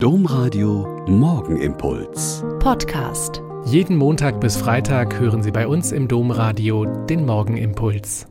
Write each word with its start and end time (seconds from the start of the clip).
Domradio 0.00 1.04
Morgenimpuls. 1.08 2.44
Podcast. 2.60 3.42
Jeden 3.64 3.96
Montag 3.96 4.40
bis 4.40 4.56
Freitag 4.56 5.18
hören 5.18 5.42
Sie 5.42 5.50
bei 5.50 5.66
uns 5.66 5.90
im 5.90 6.06
Domradio 6.06 6.84
den 6.84 7.26
Morgenimpuls. 7.26 8.28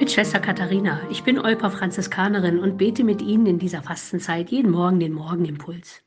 Mit 0.00 0.10
Schwester 0.10 0.40
Katharina, 0.40 1.00
ich 1.12 1.22
bin 1.22 1.38
Olper 1.38 1.70
Franziskanerin 1.70 2.58
und 2.58 2.76
bete 2.76 3.04
mit 3.04 3.22
Ihnen 3.22 3.46
in 3.46 3.60
dieser 3.60 3.82
Fastenzeit 3.82 4.50
jeden 4.50 4.72
Morgen 4.72 4.98
den 4.98 5.12
Morgenimpuls. 5.12 6.02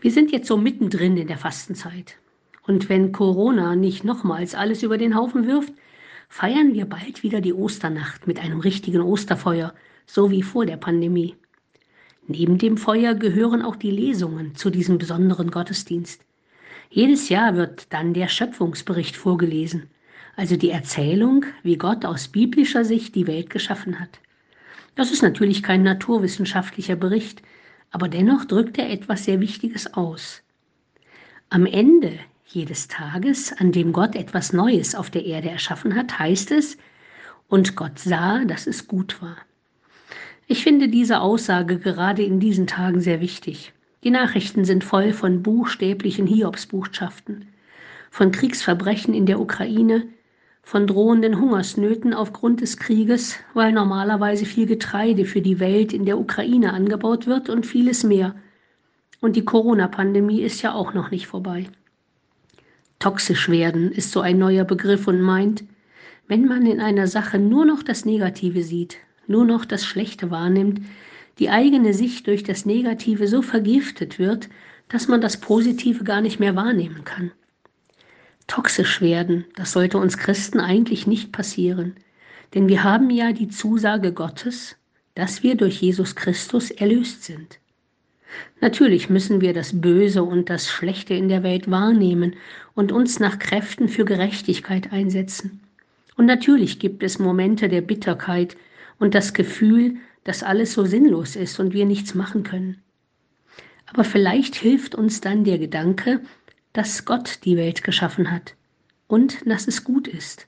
Wir 0.00 0.10
sind 0.10 0.32
jetzt 0.32 0.48
so 0.48 0.56
mittendrin 0.56 1.18
in 1.18 1.26
der 1.26 1.36
Fastenzeit. 1.36 2.16
Und 2.66 2.88
wenn 2.88 3.12
Corona 3.12 3.76
nicht 3.76 4.02
nochmals 4.02 4.54
alles 4.54 4.82
über 4.82 4.96
den 4.96 5.14
Haufen 5.14 5.46
wirft, 5.46 5.74
feiern 6.30 6.72
wir 6.72 6.86
bald 6.86 7.22
wieder 7.22 7.42
die 7.42 7.52
Osternacht 7.52 8.26
mit 8.26 8.40
einem 8.40 8.60
richtigen 8.60 9.02
Osterfeuer, 9.02 9.74
so 10.06 10.30
wie 10.30 10.42
vor 10.42 10.64
der 10.64 10.78
Pandemie. 10.78 11.36
Neben 12.26 12.56
dem 12.56 12.78
Feuer 12.78 13.14
gehören 13.14 13.62
auch 13.62 13.76
die 13.76 13.90
Lesungen 13.90 14.54
zu 14.54 14.70
diesem 14.70 14.96
besonderen 14.96 15.50
Gottesdienst. 15.50 16.24
Jedes 16.88 17.28
Jahr 17.28 17.54
wird 17.56 17.92
dann 17.92 18.14
der 18.14 18.28
Schöpfungsbericht 18.28 19.16
vorgelesen, 19.16 19.90
also 20.36 20.56
die 20.56 20.70
Erzählung, 20.70 21.44
wie 21.62 21.76
Gott 21.76 22.04
aus 22.04 22.28
biblischer 22.28 22.84
Sicht 22.84 23.14
die 23.14 23.26
Welt 23.26 23.50
geschaffen 23.50 24.00
hat. 24.00 24.20
Das 24.94 25.10
ist 25.12 25.22
natürlich 25.22 25.62
kein 25.62 25.82
naturwissenschaftlicher 25.82 26.96
Bericht, 26.96 27.42
aber 27.90 28.08
dennoch 28.08 28.44
drückt 28.44 28.78
er 28.78 28.90
etwas 28.90 29.24
sehr 29.24 29.40
Wichtiges 29.40 29.92
aus. 29.94 30.42
Am 31.50 31.66
Ende 31.66 32.18
jedes 32.46 32.88
Tages, 32.88 33.52
an 33.52 33.72
dem 33.72 33.92
Gott 33.92 34.14
etwas 34.14 34.52
Neues 34.52 34.94
auf 34.94 35.10
der 35.10 35.24
Erde 35.24 35.50
erschaffen 35.50 35.94
hat, 35.94 36.18
heißt 36.18 36.52
es, 36.52 36.78
und 37.48 37.76
Gott 37.76 37.98
sah, 37.98 38.44
dass 38.44 38.66
es 38.66 38.88
gut 38.88 39.20
war. 39.20 39.36
Ich 40.46 40.62
finde 40.62 40.88
diese 40.88 41.20
Aussage 41.20 41.78
gerade 41.78 42.22
in 42.22 42.38
diesen 42.38 42.66
Tagen 42.66 43.00
sehr 43.00 43.20
wichtig. 43.20 43.72
Die 44.02 44.10
Nachrichten 44.10 44.66
sind 44.66 44.84
voll 44.84 45.14
von 45.14 45.42
buchstäblichen 45.42 46.26
Hiobsbotschaften, 46.26 47.46
von 48.10 48.30
Kriegsverbrechen 48.30 49.14
in 49.14 49.24
der 49.24 49.40
Ukraine, 49.40 50.06
von 50.62 50.86
drohenden 50.86 51.40
Hungersnöten 51.40 52.12
aufgrund 52.12 52.60
des 52.60 52.76
Krieges, 52.76 53.36
weil 53.54 53.72
normalerweise 53.72 54.44
viel 54.44 54.66
Getreide 54.66 55.24
für 55.24 55.40
die 55.40 55.60
Welt 55.60 55.94
in 55.94 56.04
der 56.04 56.18
Ukraine 56.18 56.74
angebaut 56.74 57.26
wird 57.26 57.48
und 57.48 57.64
vieles 57.64 58.04
mehr. 58.04 58.34
Und 59.20 59.36
die 59.36 59.44
Corona-Pandemie 59.46 60.42
ist 60.42 60.60
ja 60.60 60.74
auch 60.74 60.92
noch 60.92 61.10
nicht 61.10 61.26
vorbei. 61.26 61.66
Toxisch 62.98 63.48
werden 63.48 63.90
ist 63.92 64.12
so 64.12 64.20
ein 64.20 64.38
neuer 64.38 64.64
Begriff 64.64 65.06
und 65.08 65.22
meint, 65.22 65.64
wenn 66.28 66.46
man 66.46 66.66
in 66.66 66.80
einer 66.80 67.06
Sache 67.06 67.38
nur 67.38 67.64
noch 67.64 67.82
das 67.82 68.04
Negative 68.04 68.62
sieht, 68.62 68.98
nur 69.26 69.44
noch 69.44 69.64
das 69.64 69.84
Schlechte 69.84 70.30
wahrnimmt, 70.30 70.80
die 71.38 71.50
eigene 71.50 71.94
Sicht 71.94 72.26
durch 72.26 72.42
das 72.42 72.64
Negative 72.66 73.26
so 73.26 73.42
vergiftet 73.42 74.18
wird, 74.18 74.48
dass 74.88 75.08
man 75.08 75.20
das 75.20 75.40
Positive 75.40 76.04
gar 76.04 76.20
nicht 76.20 76.40
mehr 76.40 76.54
wahrnehmen 76.54 77.04
kann. 77.04 77.32
Toxisch 78.46 79.00
werden, 79.00 79.46
das 79.56 79.72
sollte 79.72 79.98
uns 79.98 80.18
Christen 80.18 80.60
eigentlich 80.60 81.06
nicht 81.06 81.32
passieren, 81.32 81.96
denn 82.52 82.68
wir 82.68 82.84
haben 82.84 83.10
ja 83.10 83.32
die 83.32 83.48
Zusage 83.48 84.12
Gottes, 84.12 84.76
dass 85.14 85.42
wir 85.42 85.56
durch 85.56 85.80
Jesus 85.80 86.14
Christus 86.14 86.70
erlöst 86.70 87.24
sind. 87.24 87.58
Natürlich 88.60 89.08
müssen 89.10 89.40
wir 89.40 89.52
das 89.52 89.80
Böse 89.80 90.22
und 90.22 90.50
das 90.50 90.68
Schlechte 90.68 91.14
in 91.14 91.28
der 91.28 91.42
Welt 91.42 91.70
wahrnehmen 91.70 92.34
und 92.74 92.92
uns 92.92 93.20
nach 93.20 93.38
Kräften 93.38 93.88
für 93.88 94.04
Gerechtigkeit 94.04 94.92
einsetzen. 94.92 95.60
Und 96.16 96.26
natürlich 96.26 96.78
gibt 96.78 97.02
es 97.02 97.18
Momente 97.18 97.68
der 97.68 97.80
Bitterkeit, 97.80 98.56
und 98.98 99.14
das 99.14 99.34
Gefühl, 99.34 99.96
dass 100.24 100.42
alles 100.42 100.72
so 100.72 100.84
sinnlos 100.84 101.36
ist 101.36 101.60
und 101.60 101.72
wir 101.72 101.86
nichts 101.86 102.14
machen 102.14 102.42
können. 102.42 102.82
Aber 103.86 104.04
vielleicht 104.04 104.54
hilft 104.54 104.94
uns 104.94 105.20
dann 105.20 105.44
der 105.44 105.58
Gedanke, 105.58 106.20
dass 106.72 107.04
Gott 107.04 107.40
die 107.44 107.56
Welt 107.56 107.84
geschaffen 107.84 108.30
hat 108.30 108.54
und 109.06 109.46
dass 109.48 109.68
es 109.68 109.84
gut 109.84 110.08
ist. 110.08 110.46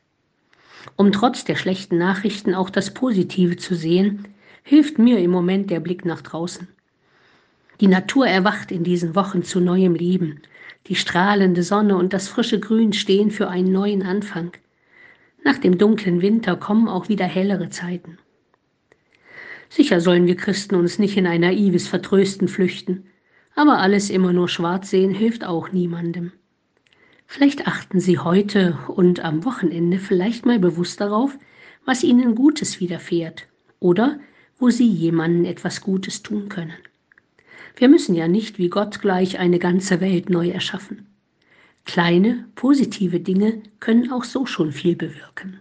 Um 0.97 1.13
trotz 1.13 1.45
der 1.45 1.57
schlechten 1.57 1.99
Nachrichten 1.99 2.55
auch 2.55 2.71
das 2.71 2.95
Positive 2.95 3.57
zu 3.57 3.75
sehen, 3.75 4.27
hilft 4.63 4.99
mir 4.99 5.19
im 5.19 5.31
Moment 5.31 5.71
der 5.71 5.81
Blick 5.81 6.05
nach 6.05 6.23
draußen. 6.23 6.69
Die 7.81 7.89
Natur 7.89 8.27
erwacht 8.27 8.73
in 8.73 8.85
diesen 8.85 9.15
Wochen 9.15 9.43
zu 9.43 9.61
neuem 9.61 9.95
Leben. 9.95 10.41
Die 10.87 10.95
strahlende 10.95 11.63
Sonne 11.63 11.97
und 11.97 12.13
das 12.13 12.29
frische 12.29 12.59
Grün 12.59 12.93
stehen 12.93 13.31
für 13.31 13.49
einen 13.49 13.71
neuen 13.71 14.03
Anfang. 14.03 14.53
Nach 15.45 15.59
dem 15.59 15.77
dunklen 15.77 16.23
Winter 16.23 16.57
kommen 16.57 16.89
auch 16.89 17.09
wieder 17.09 17.27
hellere 17.27 17.69
Zeiten. 17.69 18.19
Sicher 19.69 20.01
sollen 20.01 20.27
wir 20.27 20.37
Christen 20.37 20.75
uns 20.75 20.99
nicht 20.99 21.17
in 21.17 21.27
ein 21.27 21.41
naives 21.41 21.89
Vertrösten 21.89 22.49
flüchten, 22.49 23.07
aber 23.55 23.79
alles 23.79 24.11
immer 24.11 24.33
nur 24.33 24.49
schwarz 24.49 24.91
sehen 24.91 25.15
hilft 25.15 25.45
auch 25.45 25.73
niemandem. 25.73 26.33
Vielleicht 27.27 27.67
achten 27.67 27.99
Sie 27.99 28.19
heute 28.19 28.79
und 28.89 29.25
am 29.25 29.45
Wochenende 29.45 29.99
vielleicht 29.99 30.47
mal 30.47 30.59
bewusst 30.59 31.01
darauf, 31.01 31.37
was 31.85 32.05
Ihnen 32.05 32.35
Gutes 32.35 32.81
widerfährt 32.81 33.49
oder 33.81 34.21
wo 34.59 34.71
Sie 34.71 34.89
jemandem 34.89 35.45
etwas 35.45 35.81
Gutes 35.81 36.23
tun 36.23 36.49
können. 36.49 36.75
Wir 37.77 37.89
müssen 37.89 38.15
ja 38.15 38.29
nicht 38.29 38.59
wie 38.59 38.71
Gott 38.71 39.01
gleich 39.01 39.39
eine 39.39 39.59
ganze 39.59 40.01
Welt 40.01 40.31
neu 40.31 40.49
erschaffen. 40.49 41.07
Kleine, 41.85 42.47
positive 42.55 43.21
Dinge 43.21 43.63
können 43.81 44.11
auch 44.11 44.25
so 44.25 44.47
schon 44.47 44.73
viel 44.73 44.97
bewirken. 44.97 45.61